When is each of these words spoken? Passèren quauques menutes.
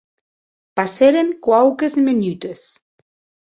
Passèren 0.79 1.31
quauques 1.49 2.01
menutes. 2.09 2.67